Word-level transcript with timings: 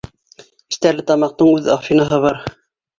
Стәрлетамаҡтың 0.77 1.55
үҙ 1.59 1.71
Афинаһы 1.77 2.23
бар! 2.29 2.45